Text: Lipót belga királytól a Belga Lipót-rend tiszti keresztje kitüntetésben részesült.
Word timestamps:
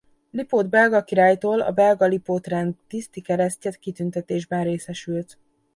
Lipót 0.31 0.69
belga 0.69 1.03
királytól 1.03 1.61
a 1.61 1.71
Belga 1.71 2.05
Lipót-rend 2.05 2.75
tiszti 2.87 3.21
keresztje 3.21 3.71
kitüntetésben 3.71 4.63
részesült. 4.63 5.37